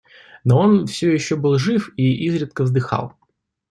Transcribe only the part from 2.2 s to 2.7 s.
изредка